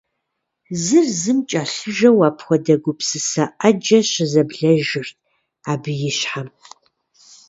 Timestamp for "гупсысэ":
2.83-3.45